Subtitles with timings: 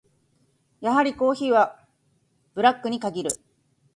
[0.79, 1.79] やはりコーヒーは
[2.55, 3.29] ブラックに限る。